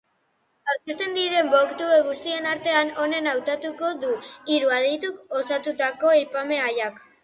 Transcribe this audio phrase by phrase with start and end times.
[0.71, 7.05] Aurkezten diren booktube guztien artean onena hautatuko du hiru adituk osatutako epaimahaiak.